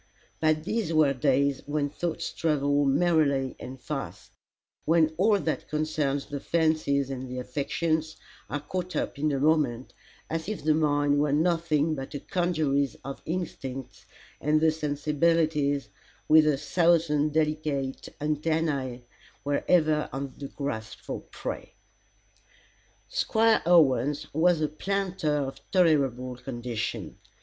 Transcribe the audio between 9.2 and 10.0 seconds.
a moment,